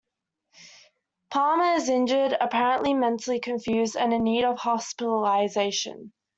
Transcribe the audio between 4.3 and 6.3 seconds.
of hospitalization.